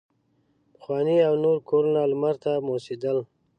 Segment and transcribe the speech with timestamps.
[0.73, 3.17] پخواني او نوي کورونه لمر ته موسېدل.